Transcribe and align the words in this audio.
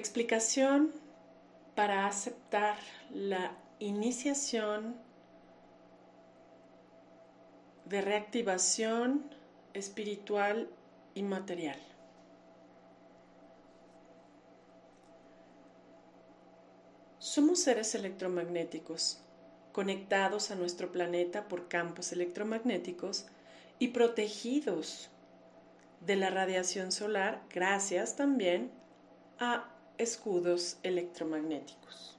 Explicación 0.00 0.92
para 1.74 2.06
aceptar 2.06 2.78
la 3.10 3.54
iniciación 3.80 4.96
de 7.84 8.00
reactivación 8.00 9.22
espiritual 9.74 10.70
y 11.12 11.22
material. 11.22 11.78
Somos 17.18 17.60
seres 17.60 17.94
electromagnéticos, 17.94 19.20
conectados 19.72 20.50
a 20.50 20.54
nuestro 20.54 20.90
planeta 20.92 21.46
por 21.46 21.68
campos 21.68 22.12
electromagnéticos 22.12 23.26
y 23.78 23.88
protegidos 23.88 25.10
de 26.00 26.16
la 26.16 26.30
radiación 26.30 26.90
solar 26.90 27.42
gracias 27.50 28.16
también 28.16 28.70
a 29.38 29.76
escudos 30.00 30.78
electromagnéticos. 30.82 32.18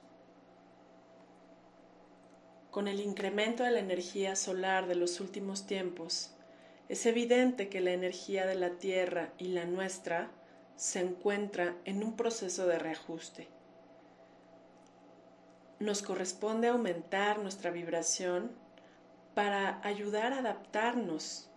Con 2.70 2.88
el 2.88 3.00
incremento 3.00 3.64
de 3.64 3.70
la 3.70 3.80
energía 3.80 4.36
solar 4.36 4.86
de 4.86 4.94
los 4.94 5.20
últimos 5.20 5.66
tiempos, 5.66 6.30
es 6.88 7.06
evidente 7.06 7.68
que 7.68 7.80
la 7.80 7.92
energía 7.92 8.46
de 8.46 8.54
la 8.54 8.70
Tierra 8.78 9.32
y 9.36 9.48
la 9.48 9.64
nuestra 9.64 10.30
se 10.76 11.00
encuentra 11.00 11.76
en 11.84 12.02
un 12.02 12.16
proceso 12.16 12.66
de 12.66 12.78
reajuste. 12.78 13.48
Nos 15.80 16.02
corresponde 16.02 16.68
aumentar 16.68 17.40
nuestra 17.40 17.70
vibración 17.70 18.52
para 19.34 19.80
ayudar 19.86 20.32
a 20.32 20.38
adaptarnos 20.38 21.50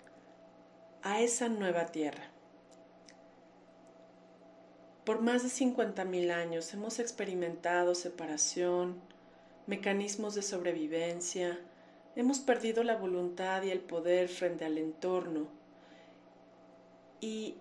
a 1.04 1.22
esa 1.22 1.50
nueva 1.50 1.86
Tierra. 1.88 2.35
Por 5.06 5.22
más 5.22 5.44
de 5.44 5.50
50.000 5.50 6.32
años 6.32 6.74
hemos 6.74 6.98
experimentado 6.98 7.94
separación, 7.94 9.00
mecanismos 9.68 10.34
de 10.34 10.42
sobrevivencia, 10.42 11.60
hemos 12.16 12.40
perdido 12.40 12.84
la 12.84 12.96
voluntad 12.96 13.62
y 13.62 13.70
el 13.70 13.82
poder 13.82 14.30
frente 14.30 14.66
al 14.66 14.80
entorno 14.80 15.48
y 17.22 17.56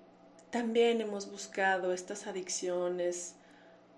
también 0.48 1.03
hemos 1.03 1.31
buscado 1.31 1.92
estas 1.92 2.27
adicciones 2.27 3.34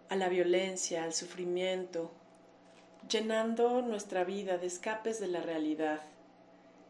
a 0.08 0.17
la 0.17 0.28
violencia, 0.28 1.05
al 1.05 1.12
sufrimiento, 1.12 2.11
llenando 3.08 3.80
nuestra 3.80 4.24
vida 4.24 4.58
de 4.58 4.67
escapes 4.67 5.20
de 5.20 5.28
la 5.28 5.41
realidad. 5.41 6.00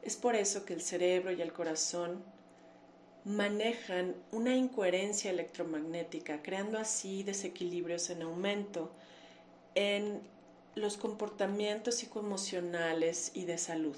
Es 0.01 0.17
por 0.17 0.37
eso 0.37 0.65
que 0.65 0.73
el 0.73 0.81
cerebro 0.81 1.33
y 1.33 1.43
el 1.43 1.53
corazón 1.53 2.25
manejan 3.27 4.15
una 4.31 4.55
incoherencia 4.55 5.33
electromagnética, 5.33 6.43
creando 6.43 6.79
así 6.79 7.25
desequilibrios 7.25 8.09
en 8.11 8.23
aumento 8.23 8.93
en 9.75 10.21
los 10.77 10.97
comportamientos 10.97 11.97
psicoemocionales 11.97 13.33
y 13.35 13.45
de 13.45 13.59
salud. 13.59 13.97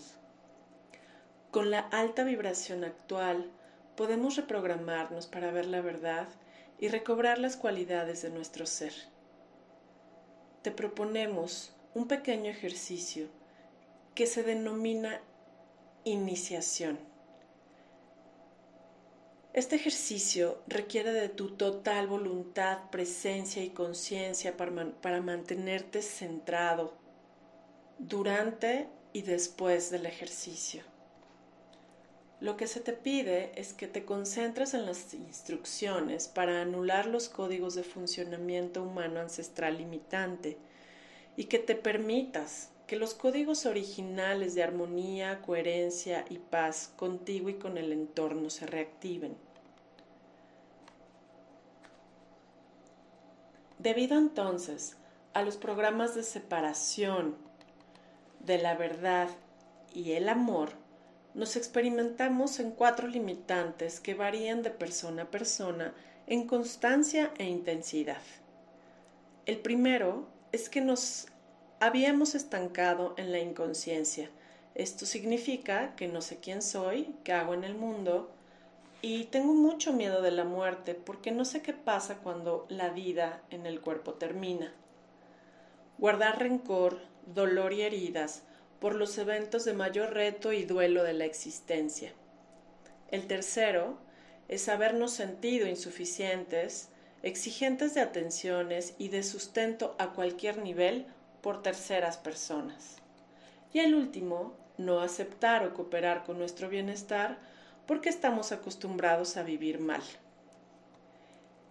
Con 1.50 1.70
la 1.70 1.80
alta 1.80 2.24
vibración 2.24 2.84
actual 2.84 3.50
podemos 3.96 4.36
reprogramarnos 4.36 5.26
para 5.26 5.50
ver 5.50 5.66
la 5.66 5.82
verdad 5.82 6.26
y 6.78 6.88
recobrar 6.88 7.38
las 7.38 7.58
cualidades 7.58 8.22
de 8.22 8.30
nuestro 8.30 8.64
ser. 8.64 8.94
Te 10.62 10.70
proponemos 10.70 11.74
un 11.94 12.08
pequeño 12.08 12.50
ejercicio 12.50 13.28
que 14.14 14.26
se 14.26 14.42
denomina 14.42 15.20
iniciación. 16.04 16.98
Este 19.58 19.74
ejercicio 19.74 20.62
requiere 20.68 21.12
de 21.12 21.28
tu 21.28 21.56
total 21.56 22.06
voluntad, 22.06 22.78
presencia 22.92 23.60
y 23.60 23.70
conciencia 23.70 24.56
para, 24.56 25.20
mantenerte 25.20 26.00
centrado 26.00 26.94
durante 27.98 28.86
y 29.12 29.22
después 29.22 29.90
del 29.90 30.06
ejercicio. 30.06 30.84
Lo 32.38 32.56
que 32.56 32.68
se 32.68 32.78
te 32.78 32.92
pide 32.92 33.50
es 33.56 33.72
que 33.72 33.88
te 33.88 34.04
concentres 34.04 34.74
en 34.74 34.86
las 34.86 35.12
instrucciones 35.12 36.28
para 36.28 36.62
anular 36.62 37.06
los 37.06 37.28
códigos 37.28 37.74
de 37.74 37.82
funcionamiento 37.82 38.84
humano 38.84 39.18
ancestral 39.18 39.78
limitante 39.78 40.56
y 41.36 41.46
que 41.46 41.58
te 41.58 41.74
permitas 41.74 42.70
que 42.86 42.94
los 42.94 43.12
códigos 43.12 43.66
originales 43.66 44.54
de 44.54 44.62
armonía, 44.62 45.42
coherencia 45.42 46.24
y 46.30 46.38
paz 46.38 46.92
contigo 46.94 47.48
y 47.48 47.54
con 47.54 47.76
el 47.76 47.92
entorno 47.92 48.50
se 48.50 48.64
reactiven. 48.64 49.47
Debido 53.78 54.18
entonces 54.18 54.96
a 55.34 55.42
los 55.42 55.56
programas 55.56 56.14
de 56.16 56.24
separación 56.24 57.36
de 58.40 58.58
la 58.58 58.74
verdad 58.74 59.28
y 59.94 60.12
el 60.12 60.28
amor, 60.28 60.70
nos 61.34 61.54
experimentamos 61.54 62.58
en 62.58 62.72
cuatro 62.72 63.06
limitantes 63.06 64.00
que 64.00 64.14
varían 64.14 64.62
de 64.62 64.70
persona 64.70 65.22
a 65.22 65.30
persona 65.30 65.94
en 66.26 66.46
constancia 66.46 67.30
e 67.38 67.44
intensidad. 67.44 68.22
El 69.46 69.58
primero 69.58 70.26
es 70.50 70.68
que 70.68 70.80
nos 70.80 71.26
habíamos 71.78 72.34
estancado 72.34 73.14
en 73.16 73.30
la 73.30 73.38
inconsciencia. 73.38 74.28
Esto 74.74 75.06
significa 75.06 75.94
que 75.94 76.08
no 76.08 76.20
sé 76.20 76.38
quién 76.38 76.62
soy, 76.62 77.14
qué 77.22 77.32
hago 77.32 77.54
en 77.54 77.62
el 77.64 77.74
mundo, 77.74 78.30
y 79.00 79.24
tengo 79.24 79.54
mucho 79.54 79.92
miedo 79.92 80.22
de 80.22 80.32
la 80.32 80.44
muerte 80.44 80.94
porque 80.94 81.30
no 81.30 81.44
sé 81.44 81.62
qué 81.62 81.72
pasa 81.72 82.18
cuando 82.18 82.66
la 82.68 82.90
vida 82.90 83.42
en 83.50 83.66
el 83.66 83.80
cuerpo 83.80 84.14
termina. 84.14 84.72
Guardar 85.98 86.40
rencor, 86.40 86.98
dolor 87.26 87.72
y 87.72 87.82
heridas 87.82 88.42
por 88.80 88.94
los 88.94 89.16
eventos 89.18 89.64
de 89.64 89.72
mayor 89.72 90.14
reto 90.14 90.52
y 90.52 90.64
duelo 90.64 91.04
de 91.04 91.12
la 91.12 91.24
existencia. 91.24 92.12
El 93.10 93.26
tercero 93.26 93.98
es 94.48 94.68
habernos 94.68 95.12
sentido 95.12 95.66
insuficientes, 95.66 96.88
exigentes 97.22 97.94
de 97.94 98.00
atenciones 98.00 98.94
y 98.98 99.08
de 99.08 99.22
sustento 99.22 99.94
a 99.98 100.12
cualquier 100.12 100.58
nivel 100.58 101.06
por 101.40 101.62
terceras 101.62 102.16
personas. 102.16 102.96
Y 103.72 103.80
el 103.80 103.94
último, 103.94 104.54
no 104.76 105.00
aceptar 105.00 105.64
o 105.66 105.74
cooperar 105.74 106.24
con 106.24 106.38
nuestro 106.38 106.68
bienestar 106.68 107.38
porque 107.88 108.10
estamos 108.10 108.52
acostumbrados 108.52 109.38
a 109.38 109.42
vivir 109.42 109.80
mal. 109.80 110.02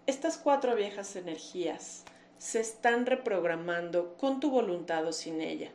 Estas 0.07 0.39
cuatro 0.39 0.75
viejas 0.75 1.15
energías 1.15 2.05
se 2.39 2.59
están 2.59 3.05
reprogramando 3.05 4.17
con 4.17 4.39
tu 4.39 4.49
voluntad 4.49 5.05
o 5.05 5.13
sin 5.13 5.41
ella, 5.41 5.69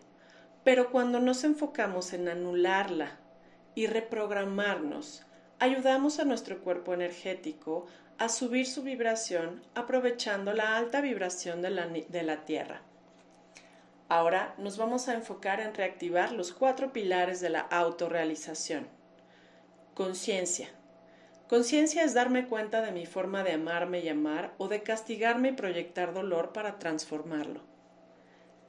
pero 0.64 0.90
cuando 0.90 1.20
nos 1.20 1.44
enfocamos 1.44 2.12
en 2.12 2.28
anularla 2.28 3.20
y 3.76 3.86
reprogramarnos, 3.86 5.24
ayudamos 5.60 6.18
a 6.18 6.24
nuestro 6.24 6.60
cuerpo 6.60 6.92
energético 6.92 7.86
a 8.18 8.28
subir 8.28 8.66
su 8.66 8.82
vibración 8.82 9.62
aprovechando 9.76 10.52
la 10.54 10.76
alta 10.76 11.00
vibración 11.00 11.62
de 11.62 11.70
la, 11.70 11.86
de 11.86 12.22
la 12.24 12.44
Tierra. 12.44 12.82
Ahora 14.08 14.56
nos 14.58 14.76
vamos 14.76 15.08
a 15.08 15.14
enfocar 15.14 15.60
en 15.60 15.72
reactivar 15.72 16.32
los 16.32 16.52
cuatro 16.52 16.92
pilares 16.92 17.40
de 17.40 17.50
la 17.50 17.60
autorrealización 17.60 19.01
Conciencia. 19.94 20.70
Conciencia 21.50 22.02
es 22.02 22.14
darme 22.14 22.46
cuenta 22.46 22.80
de 22.80 22.92
mi 22.92 23.04
forma 23.04 23.44
de 23.44 23.52
amarme 23.52 24.00
y 24.00 24.08
amar 24.08 24.54
o 24.56 24.68
de 24.68 24.82
castigarme 24.82 25.50
y 25.50 25.52
proyectar 25.52 26.14
dolor 26.14 26.54
para 26.54 26.78
transformarlo. 26.78 27.60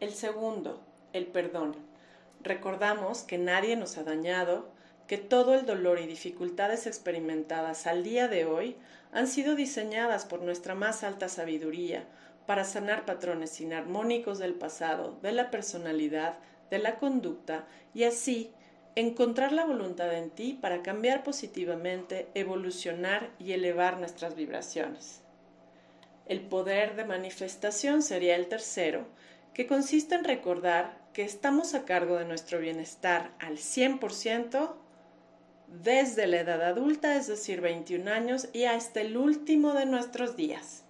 El 0.01 0.11
segundo, 0.11 0.81
el 1.13 1.27
perdón. 1.27 1.77
Recordamos 2.41 3.21
que 3.21 3.37
nadie 3.37 3.77
nos 3.77 3.97
ha 3.97 4.03
dañado, 4.03 4.67
que 5.07 5.17
todo 5.17 5.53
el 5.53 5.65
dolor 5.65 5.97
y 6.01 6.07
dificultades 6.07 6.87
experimentadas 6.87 7.87
al 7.87 8.03
día 8.03 8.27
de 8.27 8.43
hoy 8.43 8.75
han 9.13 9.27
sido 9.27 9.55
diseñadas 9.55 10.25
por 10.25 10.41
nuestra 10.41 10.75
más 10.75 11.05
alta 11.05 11.29
sabiduría 11.29 12.03
para 12.45 12.65
sanar 12.65 13.05
patrones 13.05 13.61
inarmónicos 13.61 14.39
del 14.39 14.55
pasado, 14.55 15.17
de 15.21 15.31
la 15.31 15.51
personalidad, 15.51 16.37
de 16.69 16.79
la 16.79 16.99
conducta 16.99 17.65
y 17.93 18.03
así 18.03 18.51
encontrar 18.95 19.51
la 19.51 19.65
voluntad 19.65 20.13
en 20.13 20.29
ti 20.29 20.57
para 20.59 20.83
cambiar 20.83 21.23
positivamente, 21.23 22.27
evolucionar 22.35 23.31
y 23.39 23.53
elevar 23.53 23.97
nuestras 23.97 24.35
vibraciones. 24.35 25.21
El 26.25 26.41
poder 26.41 26.95
de 26.95 27.05
manifestación 27.05 28.01
sería 28.01 28.35
el 28.35 28.47
tercero, 28.47 29.05
que 29.53 29.67
consiste 29.67 30.15
en 30.15 30.23
recordar 30.23 30.97
que 31.13 31.23
estamos 31.23 31.73
a 31.73 31.85
cargo 31.85 32.17
de 32.17 32.25
nuestro 32.25 32.59
bienestar 32.59 33.31
al 33.39 33.57
100% 33.57 34.73
desde 35.67 36.27
la 36.27 36.39
edad 36.39 36.61
adulta, 36.63 37.15
es 37.15 37.27
decir, 37.27 37.61
21 37.61 38.09
años, 38.11 38.47
y 38.53 38.65
hasta 38.65 39.01
el 39.01 39.17
último 39.17 39.73
de 39.73 39.85
nuestros 39.85 40.35
días. 40.35 40.83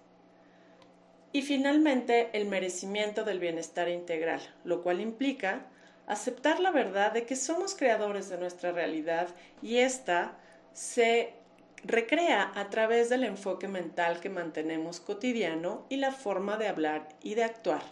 Y 1.32 1.42
finalmente, 1.42 2.30
el 2.32 2.46
merecimiento 2.46 3.24
del 3.24 3.40
bienestar 3.40 3.88
integral, 3.88 4.40
lo 4.62 4.82
cual 4.82 5.00
implica 5.00 5.66
aceptar 6.06 6.60
la 6.60 6.70
verdad 6.70 7.12
de 7.12 7.24
que 7.24 7.36
somos 7.36 7.74
creadores 7.74 8.28
de 8.28 8.38
nuestra 8.38 8.72
realidad 8.72 9.28
y 9.62 9.78
ésta 9.78 10.36
se 10.72 11.34
recrea 11.84 12.52
a 12.54 12.70
través 12.70 13.08
del 13.08 13.24
enfoque 13.24 13.68
mental 13.68 14.20
que 14.20 14.30
mantenemos 14.30 15.00
cotidiano 15.00 15.86
y 15.88 15.96
la 15.96 16.12
forma 16.12 16.56
de 16.56 16.68
hablar 16.68 17.08
y 17.22 17.34
de 17.34 17.44
actuar. 17.44 17.82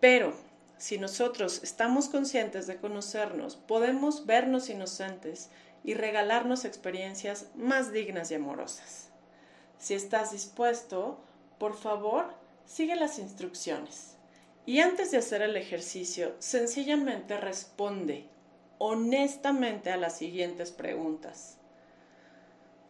Pero 0.00 0.34
si 0.76 0.98
nosotros 0.98 1.60
estamos 1.62 2.08
conscientes 2.08 2.66
de 2.66 2.76
conocernos, 2.76 3.56
podemos 3.56 4.26
vernos 4.26 4.68
inocentes 4.68 5.50
y 5.84 5.94
regalarnos 5.94 6.64
experiencias 6.64 7.46
más 7.54 7.92
dignas 7.92 8.30
y 8.30 8.34
amorosas. 8.34 9.10
Si 9.78 9.94
estás 9.94 10.32
dispuesto, 10.32 11.20
por 11.58 11.76
favor, 11.76 12.34
sigue 12.64 12.94
las 12.96 13.18
instrucciones. 13.18 14.17
Y 14.68 14.80
antes 14.80 15.10
de 15.10 15.16
hacer 15.16 15.40
el 15.40 15.56
ejercicio, 15.56 16.36
sencillamente 16.40 17.38
responde 17.38 18.28
honestamente 18.76 19.90
a 19.90 19.96
las 19.96 20.18
siguientes 20.18 20.72
preguntas. 20.72 21.56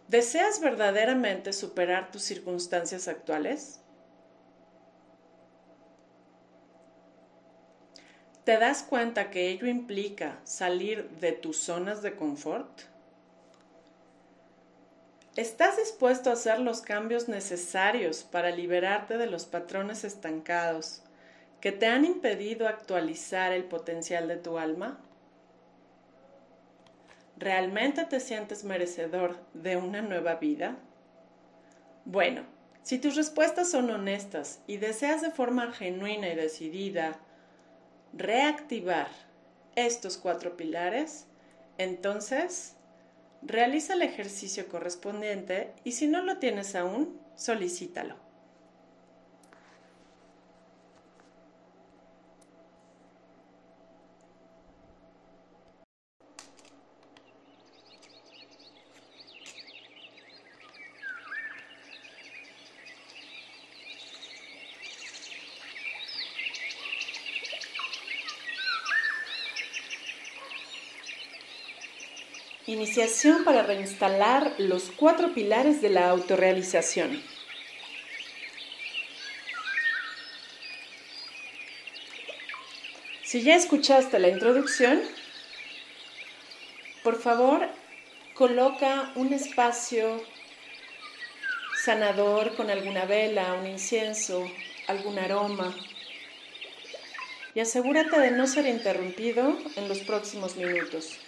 ¿Deseas 0.08 0.58
verdaderamente 0.58 1.52
superar 1.52 2.10
tus 2.10 2.22
circunstancias 2.22 3.06
actuales? 3.06 3.78
¿Te 8.42 8.58
das 8.58 8.82
cuenta 8.82 9.30
que 9.30 9.48
ello 9.48 9.68
implica 9.68 10.40
salir 10.42 11.08
de 11.20 11.30
tus 11.30 11.58
zonas 11.58 12.02
de 12.02 12.16
confort? 12.16 12.80
¿Estás 15.36 15.76
dispuesto 15.76 16.30
a 16.30 16.32
hacer 16.32 16.58
los 16.58 16.80
cambios 16.80 17.28
necesarios 17.28 18.24
para 18.24 18.50
liberarte 18.50 19.16
de 19.16 19.28
los 19.28 19.46
patrones 19.46 20.02
estancados 20.02 21.02
que 21.60 21.72
te 21.72 21.86
han 21.86 22.04
impedido 22.04 22.68
actualizar 22.68 23.52
el 23.52 23.64
potencial 23.64 24.28
de 24.28 24.36
tu 24.36 24.58
alma? 24.58 24.98
¿Realmente 27.36 28.04
te 28.04 28.20
sientes 28.20 28.64
merecedor 28.64 29.38
de 29.54 29.76
una 29.76 30.02
nueva 30.02 30.36
vida? 30.36 30.76
Bueno, 32.04 32.42
si 32.82 32.98
tus 32.98 33.16
respuestas 33.16 33.70
son 33.70 33.90
honestas 33.90 34.60
y 34.66 34.78
deseas 34.78 35.22
de 35.22 35.30
forma 35.30 35.72
genuina 35.72 36.28
y 36.28 36.34
decidida 36.34 37.18
reactivar 38.12 39.08
estos 39.76 40.16
cuatro 40.16 40.56
pilares, 40.56 41.26
entonces 41.76 42.74
realiza 43.42 43.94
el 43.94 44.02
ejercicio 44.02 44.68
correspondiente 44.68 45.72
y 45.84 45.92
si 45.92 46.06
no 46.06 46.22
lo 46.22 46.38
tienes 46.38 46.74
aún, 46.74 47.20
solicítalo. 47.36 48.27
Iniciación 72.68 73.44
para 73.44 73.62
reinstalar 73.62 74.52
los 74.58 74.90
cuatro 74.94 75.32
pilares 75.32 75.80
de 75.80 75.88
la 75.88 76.10
autorrealización. 76.10 77.18
Si 83.24 83.40
ya 83.40 83.56
escuchaste 83.56 84.18
la 84.18 84.28
introducción, 84.28 85.00
por 87.02 87.18
favor, 87.18 87.66
coloca 88.34 89.12
un 89.14 89.32
espacio 89.32 90.22
sanador 91.82 92.54
con 92.54 92.68
alguna 92.68 93.06
vela, 93.06 93.54
un 93.54 93.66
incienso, 93.66 94.44
algún 94.88 95.18
aroma 95.18 95.74
y 97.54 97.60
asegúrate 97.60 98.20
de 98.20 98.30
no 98.30 98.46
ser 98.46 98.66
interrumpido 98.66 99.56
en 99.76 99.88
los 99.88 100.00
próximos 100.00 100.56
minutos. 100.56 101.18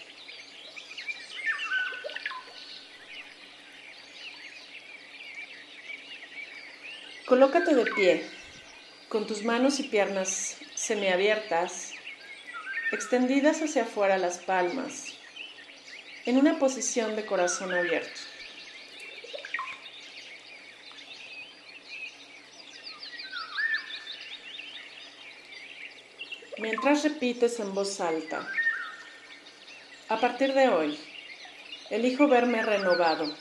Colócate 7.30 7.76
de 7.76 7.84
pie, 7.84 8.28
con 9.08 9.24
tus 9.24 9.44
manos 9.44 9.78
y 9.78 9.84
piernas 9.84 10.56
semiabiertas, 10.74 11.92
extendidas 12.90 13.62
hacia 13.62 13.84
afuera 13.84 14.18
las 14.18 14.38
palmas, 14.38 15.12
en 16.26 16.38
una 16.38 16.58
posición 16.58 17.14
de 17.14 17.24
corazón 17.24 17.72
abierto. 17.72 18.20
Mientras 26.58 27.04
repites 27.04 27.60
en 27.60 27.72
voz 27.76 28.00
alta, 28.00 28.44
a 30.08 30.18
partir 30.18 30.52
de 30.52 30.68
hoy, 30.68 30.98
elijo 31.90 32.26
verme 32.26 32.60
renovado. 32.64 33.32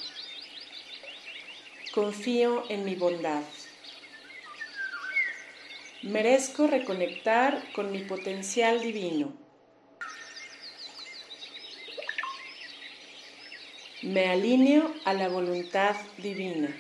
Confío 1.92 2.66
en 2.70 2.86
mi 2.86 2.94
bondad. 2.94 3.42
Merezco 6.02 6.66
reconectar 6.66 7.74
con 7.74 7.92
mi 7.92 8.00
potencial 8.00 8.82
divino. 8.82 9.34
Me 14.04 14.30
alineo 14.30 14.96
a 15.04 15.12
la 15.12 15.28
voluntad 15.28 15.98
divina. 16.18 16.74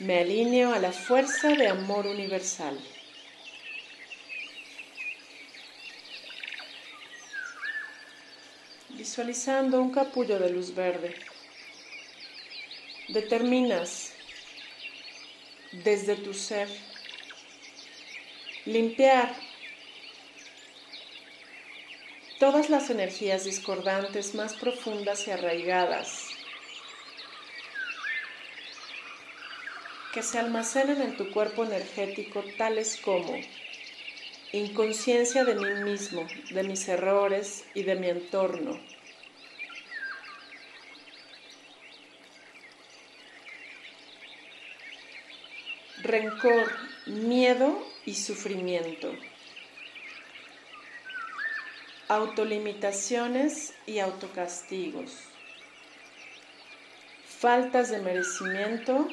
Me 0.00 0.18
alineo 0.18 0.74
a 0.74 0.80
la 0.80 0.90
fuerza 0.90 1.50
de 1.50 1.68
amor 1.68 2.08
universal. 2.08 2.76
Visualizando 8.88 9.80
un 9.80 9.92
capullo 9.92 10.40
de 10.40 10.50
luz 10.50 10.74
verde, 10.74 11.14
determinas 13.10 14.13
desde 15.82 16.16
tu 16.16 16.32
ser. 16.34 16.68
Limpiar 18.64 19.34
todas 22.38 22.70
las 22.70 22.90
energías 22.90 23.44
discordantes 23.44 24.34
más 24.34 24.54
profundas 24.54 25.26
y 25.26 25.32
arraigadas 25.32 26.28
que 30.12 30.22
se 30.22 30.38
almacenan 30.38 31.02
en 31.02 31.16
tu 31.16 31.32
cuerpo 31.32 31.64
energético 31.64 32.44
tales 32.56 32.96
como 33.02 33.36
inconsciencia 34.52 35.44
de 35.44 35.56
mí 35.56 35.82
mismo, 35.82 36.26
de 36.50 36.62
mis 36.62 36.86
errores 36.88 37.64
y 37.74 37.82
de 37.82 37.96
mi 37.96 38.08
entorno 38.08 38.78
rencor, 46.04 46.70
miedo 47.06 47.82
y 48.04 48.14
sufrimiento. 48.14 49.10
Autolimitaciones 52.08 53.74
y 53.86 53.98
autocastigos. 53.98 55.18
Faltas 57.26 57.90
de 57.90 58.00
merecimiento 58.00 59.08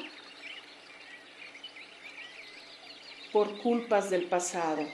por 3.32 3.58
culpas 3.62 4.10
del 4.10 4.26
pasado. 4.26 4.86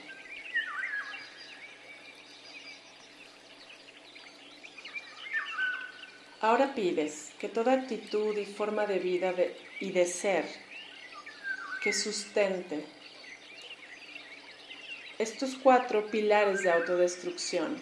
Ahora 6.40 6.72
pides 6.76 7.32
que 7.40 7.48
toda 7.48 7.72
actitud 7.72 8.36
y 8.36 8.46
forma 8.46 8.86
de 8.86 9.00
vida 9.00 9.34
y 9.80 9.90
de 9.90 10.06
ser 10.06 10.67
que 11.82 11.92
sustente 11.92 12.84
estos 15.18 15.56
cuatro 15.56 16.06
pilares 16.06 16.62
de 16.62 16.70
autodestrucción 16.70 17.76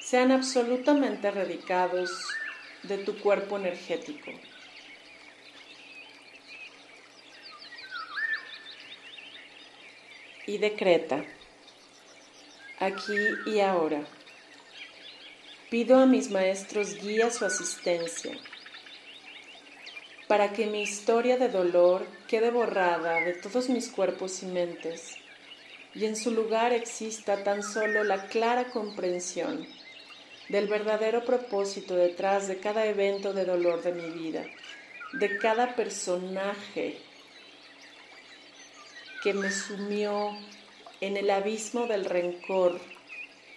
sean 0.00 0.32
absolutamente 0.32 1.28
erradicados 1.28 2.10
de 2.82 2.98
tu 2.98 3.18
cuerpo 3.18 3.56
energético. 3.56 4.30
Y 10.46 10.58
decreta, 10.58 11.24
aquí 12.80 13.18
y 13.46 13.60
ahora, 13.60 14.02
pido 15.70 15.98
a 15.98 16.06
mis 16.06 16.30
maestros 16.30 16.96
guía 16.96 17.30
su 17.30 17.44
asistencia 17.44 18.36
para 20.30 20.52
que 20.52 20.66
mi 20.66 20.80
historia 20.80 21.36
de 21.38 21.48
dolor 21.48 22.06
quede 22.28 22.52
borrada 22.52 23.14
de 23.14 23.32
todos 23.32 23.68
mis 23.68 23.88
cuerpos 23.88 24.44
y 24.44 24.46
mentes, 24.46 25.16
y 25.92 26.04
en 26.04 26.14
su 26.14 26.30
lugar 26.30 26.72
exista 26.72 27.42
tan 27.42 27.64
solo 27.64 28.04
la 28.04 28.28
clara 28.28 28.66
comprensión 28.66 29.66
del 30.48 30.68
verdadero 30.68 31.24
propósito 31.24 31.96
detrás 31.96 32.46
de 32.46 32.60
cada 32.60 32.86
evento 32.86 33.32
de 33.32 33.44
dolor 33.44 33.82
de 33.82 33.90
mi 33.90 34.08
vida, 34.08 34.44
de 35.14 35.36
cada 35.36 35.74
personaje 35.74 37.00
que 39.24 39.34
me 39.34 39.50
sumió 39.50 40.30
en 41.00 41.16
el 41.16 41.28
abismo 41.28 41.88
del 41.88 42.04
rencor, 42.04 42.80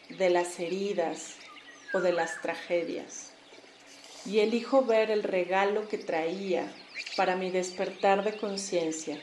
de 0.10 0.32
las 0.32 0.60
heridas 0.60 1.36
o 1.94 2.00
de 2.00 2.14
las 2.14 2.42
tragedias. 2.42 3.33
Y 4.26 4.40
elijo 4.40 4.86
ver 4.86 5.12
el 5.12 5.24
regalo 5.24 5.88
que 5.90 5.98
traía 5.98 6.72
para 7.18 7.36
mi 7.36 7.52
despertar 7.52 8.24
de 8.24 8.38
conciencia, 8.38 9.22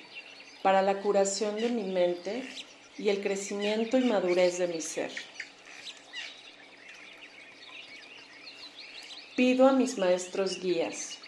para 0.63 0.83
la 0.83 1.01
curación 1.01 1.57
de 1.57 1.71
mi 1.71 1.85
mente 1.85 2.43
y 2.99 3.09
el 3.09 3.23
crecimiento 3.23 3.97
y 3.97 4.05
madurez 4.05 4.59
de 4.59 4.69
mi 4.69 4.81
ser. 4.81 5.11
Pido 9.37 9.69
a 9.69 9.73
mis 9.73 9.97
maestros 9.97 10.61
guías 10.61 11.21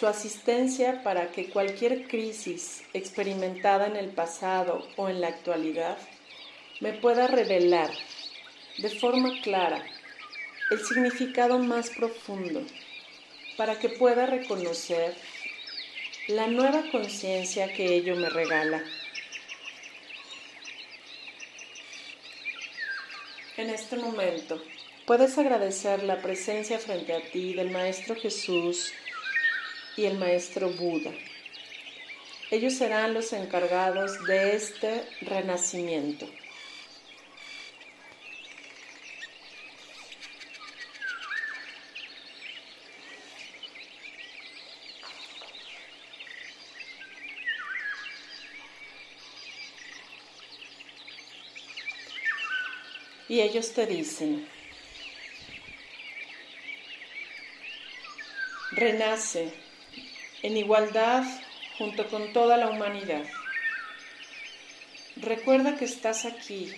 su 0.00 0.06
asistencia 0.06 1.02
para 1.02 1.30
que 1.30 1.50
cualquier 1.50 2.08
crisis 2.08 2.82
experimentada 2.94 3.86
en 3.86 3.96
el 3.96 4.08
pasado 4.08 4.82
o 4.96 5.10
en 5.10 5.20
la 5.20 5.28
actualidad 5.28 5.98
me 6.80 6.94
pueda 6.94 7.26
revelar 7.26 7.90
de 8.78 8.88
forma 8.88 9.42
clara 9.42 9.84
el 10.70 10.80
significado 10.80 11.58
más 11.58 11.90
profundo 11.90 12.62
para 13.60 13.78
que 13.78 13.90
pueda 13.90 14.24
reconocer 14.24 15.14
la 16.28 16.46
nueva 16.46 16.82
conciencia 16.90 17.70
que 17.74 17.94
ello 17.94 18.16
me 18.16 18.30
regala. 18.30 18.82
En 23.58 23.68
este 23.68 23.96
momento 23.96 24.64
puedes 25.04 25.36
agradecer 25.36 26.04
la 26.04 26.22
presencia 26.22 26.78
frente 26.78 27.12
a 27.12 27.20
ti 27.20 27.52
del 27.52 27.68
Maestro 27.68 28.16
Jesús 28.16 28.94
y 29.94 30.06
el 30.06 30.16
Maestro 30.16 30.70
Buda. 30.70 31.12
Ellos 32.50 32.72
serán 32.72 33.12
los 33.12 33.30
encargados 33.34 34.24
de 34.24 34.56
este 34.56 35.04
renacimiento. 35.20 36.26
Y 53.30 53.42
ellos 53.42 53.72
te 53.74 53.86
dicen, 53.86 54.44
renace 58.72 59.54
en 60.42 60.56
igualdad 60.56 61.22
junto 61.78 62.08
con 62.08 62.32
toda 62.32 62.56
la 62.56 62.68
humanidad. 62.68 63.22
Recuerda 65.14 65.76
que 65.76 65.84
estás 65.84 66.24
aquí 66.24 66.74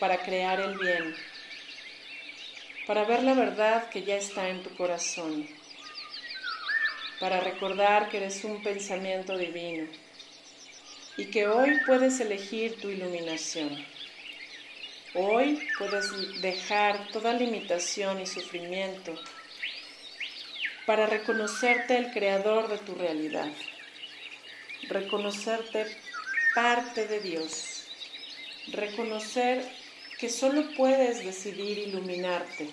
para 0.00 0.24
crear 0.24 0.58
el 0.58 0.76
bien, 0.78 1.14
para 2.88 3.04
ver 3.04 3.22
la 3.22 3.34
verdad 3.34 3.88
que 3.88 4.02
ya 4.02 4.16
está 4.16 4.48
en 4.48 4.64
tu 4.64 4.70
corazón, 4.74 5.46
para 7.20 7.38
recordar 7.38 8.08
que 8.08 8.16
eres 8.16 8.42
un 8.42 8.64
pensamiento 8.64 9.38
divino 9.38 9.86
y 11.16 11.26
que 11.26 11.46
hoy 11.46 11.78
puedes 11.86 12.18
elegir 12.18 12.80
tu 12.80 12.88
iluminación. 12.88 14.01
Hoy 15.14 15.68
puedes 15.76 16.40
dejar 16.40 17.08
toda 17.08 17.34
limitación 17.34 18.18
y 18.22 18.26
sufrimiento 18.26 19.14
para 20.86 21.04
reconocerte 21.04 21.98
el 21.98 22.12
creador 22.12 22.68
de 22.68 22.78
tu 22.78 22.94
realidad, 22.94 23.52
reconocerte 24.88 25.84
parte 26.54 27.06
de 27.08 27.20
Dios, 27.20 27.84
reconocer 28.68 29.70
que 30.18 30.30
solo 30.30 30.64
puedes 30.78 31.22
decidir 31.22 31.76
iluminarte. 31.76 32.70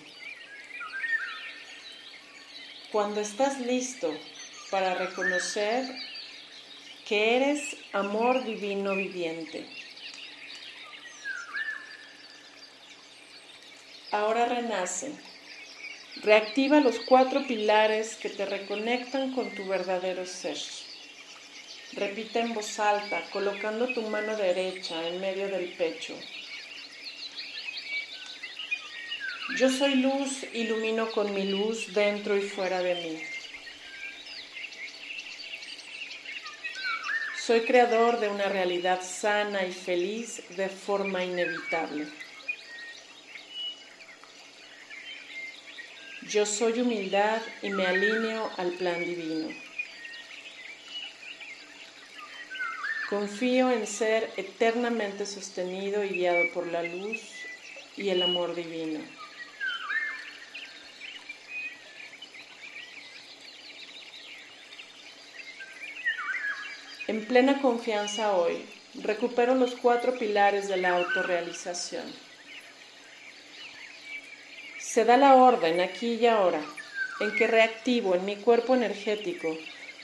Cuando 2.90 3.20
estás 3.20 3.60
listo 3.60 4.18
para 4.70 4.94
reconocer 4.94 5.84
que 7.06 7.36
eres 7.36 7.76
amor 7.92 8.44
divino 8.44 8.96
viviente, 8.96 9.68
ahora 14.12 14.46
renace. 14.46 15.12
Reactiva 16.22 16.80
los 16.80 16.98
cuatro 17.00 17.46
pilares 17.46 18.16
que 18.16 18.28
te 18.28 18.44
reconectan 18.44 19.32
con 19.32 19.54
tu 19.54 19.66
verdadero 19.66 20.26
ser. 20.26 20.58
Repite 21.92 22.40
en 22.40 22.54
voz 22.54 22.78
alta, 22.78 23.22
colocando 23.32 23.86
tu 23.88 24.02
mano 24.02 24.36
derecha 24.36 25.06
en 25.08 25.20
medio 25.20 25.48
del 25.48 25.72
pecho. 25.72 26.14
Yo 29.56 29.68
soy 29.68 29.96
luz, 29.96 30.44
ilumino 30.52 31.10
con 31.10 31.34
mi 31.34 31.44
luz 31.44 31.92
dentro 31.92 32.36
y 32.36 32.42
fuera 32.42 32.80
de 32.80 32.94
mí. 32.94 33.22
Soy 37.44 37.62
creador 37.62 38.20
de 38.20 38.28
una 38.28 38.48
realidad 38.48 39.00
sana 39.02 39.66
y 39.66 39.72
feliz 39.72 40.42
de 40.50 40.68
forma 40.68 41.24
inevitable. 41.24 42.06
Yo 46.30 46.46
soy 46.46 46.80
humildad 46.80 47.42
y 47.60 47.70
me 47.70 47.86
alineo 47.86 48.52
al 48.56 48.70
plan 48.74 49.04
divino. 49.04 49.48
Confío 53.08 53.72
en 53.72 53.84
ser 53.84 54.30
eternamente 54.36 55.26
sostenido 55.26 56.04
y 56.04 56.10
guiado 56.10 56.44
por 56.54 56.68
la 56.68 56.84
luz 56.84 57.20
y 57.96 58.10
el 58.10 58.22
amor 58.22 58.54
divino. 58.54 59.00
En 67.08 67.26
plena 67.26 67.60
confianza 67.60 68.36
hoy, 68.36 68.64
recupero 68.94 69.56
los 69.56 69.74
cuatro 69.74 70.16
pilares 70.16 70.68
de 70.68 70.76
la 70.76 70.90
autorrealización 70.90 72.29
se 74.92 75.04
da 75.04 75.16
la 75.16 75.36
orden 75.36 75.80
aquí 75.80 76.14
y 76.14 76.26
ahora 76.26 76.60
en 77.20 77.32
que 77.36 77.46
reactivo 77.46 78.16
en 78.16 78.24
mi 78.24 78.34
cuerpo 78.34 78.74
energético 78.74 79.56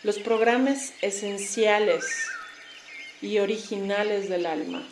los 0.05 0.21
programas 0.21 0.93
esenciales 1.03 2.05
y 3.21 3.39
originales 3.41 4.29
del 4.29 4.47
alma. 4.47 4.87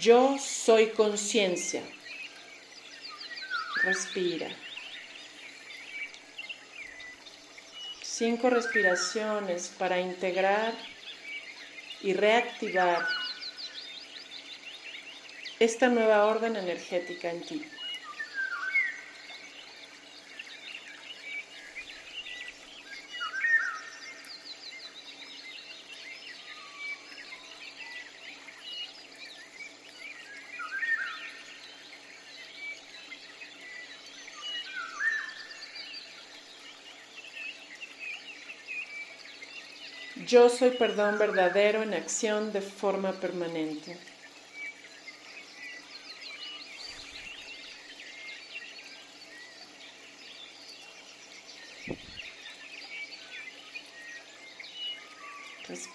Yo 0.00 0.38
soy 0.40 0.88
conciencia. 0.88 1.82
Respira. 3.84 4.48
Cinco 8.02 8.50
respiraciones 8.50 9.68
para 9.78 10.00
integrar 10.00 10.74
y 12.02 12.12
reactivar 12.14 13.19
esta 15.60 15.88
nueva 15.88 16.24
orden 16.24 16.56
energética 16.56 17.30
en 17.30 17.42
ti. 17.42 17.62
Yo 40.26 40.48
soy 40.48 40.70
perdón 40.70 41.18
verdadero 41.18 41.82
en 41.82 41.92
acción 41.92 42.50
de 42.52 42.62
forma 42.62 43.12
permanente. 43.20 43.98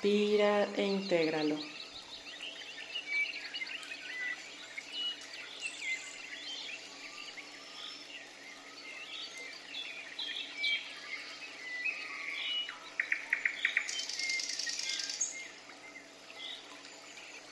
Respira 0.05 0.67
e 0.77 0.83
intégralo. 0.83 1.57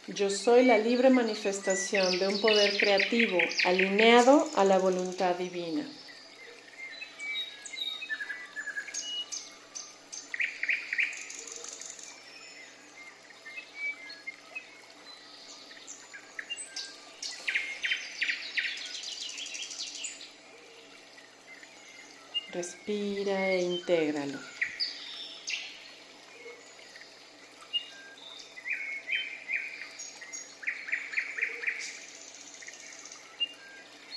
Yo 0.08 0.30
soy 0.30 0.64
la 0.64 0.78
libre 0.78 1.10
manifestación 1.10 2.20
de 2.20 2.28
un 2.28 2.40
poder 2.40 2.78
creativo 2.78 3.40
alineado 3.66 4.48
a 4.56 4.64
la 4.64 4.78
voluntad 4.78 5.34
divina. 5.34 5.88
Respira 22.64 23.50
e 23.50 23.62
intégralo. 23.62 24.40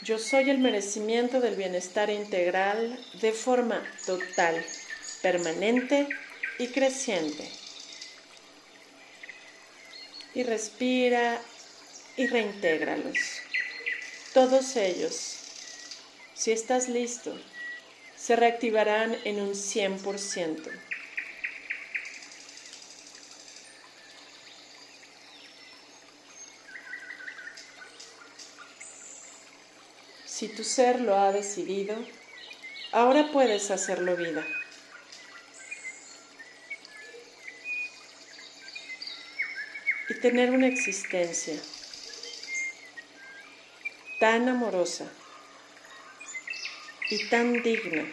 Yo 0.03 0.21
soy 0.21 0.50
el 0.50 0.59
merecimiento 0.59 1.41
del 1.41 1.57
bienestar 1.57 2.09
integral 2.09 2.97
de 3.21 3.33
forma 3.33 3.83
total, 4.07 4.65
permanente 5.23 6.07
y 6.61 6.69
creciente. 6.69 7.50
Y 10.35 10.45
respira 10.45 11.43
y 12.17 12.29
reintégralos. 12.29 13.19
Todos 14.33 14.76
ellos. 14.76 15.38
Si 16.35 16.53
estás 16.53 16.88
listo, 16.88 17.37
se 18.26 18.35
reactivarán 18.35 19.16
en 19.23 19.40
un 19.40 19.52
100%. 19.52 20.68
Si 30.25 30.49
tu 30.49 30.64
ser 30.64 31.00
lo 31.02 31.16
ha 31.16 31.30
decidido, 31.30 31.95
ahora 32.90 33.30
puedes 33.30 33.71
hacerlo 33.71 34.16
vida. 34.16 34.45
Y 40.09 40.14
tener 40.14 40.50
una 40.50 40.66
existencia 40.66 41.54
tan 44.18 44.49
amorosa 44.49 45.09
y 47.11 47.19
tan 47.29 47.63
digna 47.63 48.05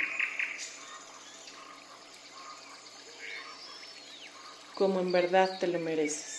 como 4.76 5.00
en 5.00 5.12
verdad 5.12 5.58
te 5.60 5.68
lo 5.68 5.80
mereces. 5.80 6.33